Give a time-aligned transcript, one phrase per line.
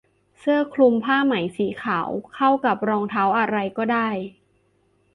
[0.39, 4.07] เสื้อคลุมผ้าไหมสีขาวเข้ากับรองเท้าอะไรก็ได้